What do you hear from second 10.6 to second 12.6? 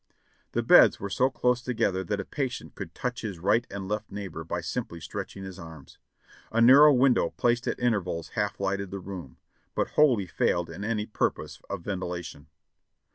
in any purpose of ventilation.